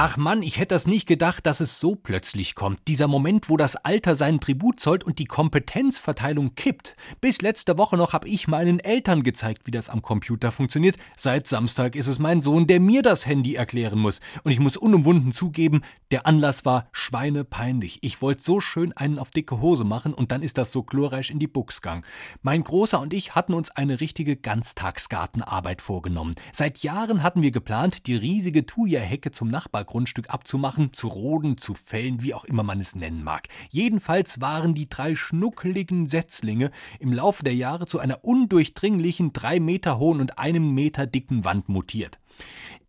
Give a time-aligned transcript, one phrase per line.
[0.00, 2.78] Ach Mann, ich hätte das nicht gedacht, dass es so plötzlich kommt.
[2.86, 6.94] Dieser Moment, wo das Alter seinen Tribut zollt und die Kompetenzverteilung kippt.
[7.20, 10.94] Bis letzte Woche noch habe ich meinen Eltern gezeigt, wie das am Computer funktioniert.
[11.16, 14.20] Seit Samstag ist es mein Sohn, der mir das Handy erklären muss.
[14.44, 17.98] Und ich muss unumwunden zugeben, der Anlass war schweinepeinlich.
[18.02, 21.32] Ich wollte so schön einen auf dicke Hose machen und dann ist das so glorreich
[21.32, 22.04] in die Buchs gegangen.
[22.42, 26.36] Mein Großer und ich hatten uns eine richtige Ganztagsgartenarbeit vorgenommen.
[26.52, 31.74] Seit Jahren hatten wir geplant, die riesige Thuja-Hecke zum Nachbar Grundstück abzumachen, zu roden, zu
[31.74, 33.48] fällen, wie auch immer man es nennen mag.
[33.70, 39.98] Jedenfalls waren die drei schnuckeligen Setzlinge im Laufe der Jahre zu einer undurchdringlichen, drei Meter
[39.98, 42.18] hohen und einem Meter dicken Wand mutiert.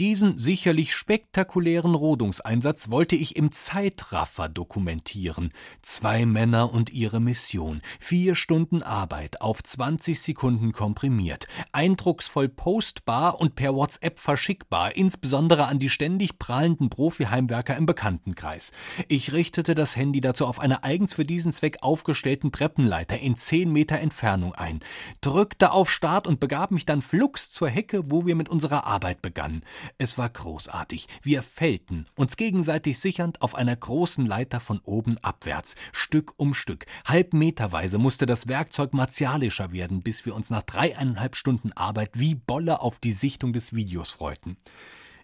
[0.00, 5.50] Diesen sicherlich spektakulären Rodungseinsatz wollte ich im Zeitraffer dokumentieren.
[5.82, 7.82] Zwei Männer und ihre Mission.
[7.98, 11.48] Vier Stunden Arbeit auf 20 Sekunden komprimiert.
[11.72, 18.70] Eindrucksvoll postbar und per WhatsApp verschickbar, insbesondere an die ständig prahlenden Profi-Heimwerker im Bekanntenkreis.
[19.08, 23.72] Ich richtete das Handy dazu auf einer eigens für diesen Zweck aufgestellten Treppenleiter in 10
[23.72, 24.78] Meter Entfernung ein,
[25.22, 29.22] drückte auf Start und begab mich dann flugs zur Hecke, wo wir mit unserer Arbeit
[29.22, 29.37] begannen.
[29.98, 31.06] Es war großartig.
[31.22, 36.86] Wir fällten, uns gegenseitig sichernd auf einer großen Leiter von oben abwärts, Stück um Stück.
[37.04, 42.80] Halbmeterweise musste das Werkzeug martialischer werden, bis wir uns nach dreieinhalb Stunden Arbeit wie Bolle
[42.80, 44.56] auf die Sichtung des Videos freuten.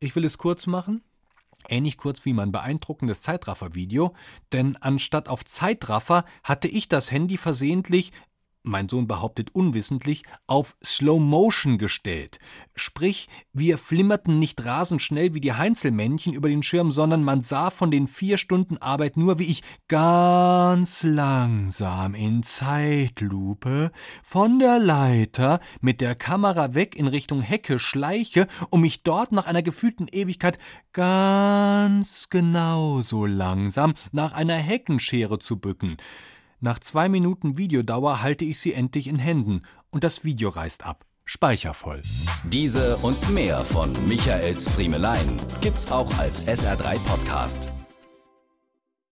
[0.00, 1.02] Ich will es kurz machen.
[1.68, 4.14] Ähnlich kurz wie mein beeindruckendes Zeitraffer-Video,
[4.52, 8.12] denn anstatt auf Zeitraffer hatte ich das Handy versehentlich
[8.68, 12.38] mein Sohn behauptet unwissentlich, auf Slow Motion gestellt.
[12.74, 17.70] Sprich, wir flimmerten nicht rasend schnell wie die Heinzelmännchen über den Schirm, sondern man sah
[17.70, 23.90] von den vier Stunden Arbeit nur, wie ich ganz langsam in Zeitlupe
[24.22, 29.46] von der Leiter mit der Kamera weg in Richtung Hecke schleiche, um mich dort nach
[29.46, 30.58] einer gefühlten Ewigkeit
[30.92, 35.96] ganz genauso langsam nach einer Heckenschere zu bücken.
[36.60, 41.04] Nach zwei Minuten Videodauer halte ich sie endlich in Händen und das Video reißt ab.
[41.24, 42.02] Speichervoll.
[42.44, 47.68] Diese und mehr von Michaels Friemelein gibt's auch als SR3 Podcast.